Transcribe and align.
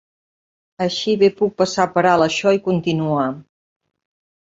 Així 0.85 1.13
bé 1.25 1.29
puc 1.43 1.53
passar 1.63 1.87
per 1.99 2.07
alt 2.15 2.29
això 2.29 2.57
i 2.61 2.65
continuar. 2.71 3.31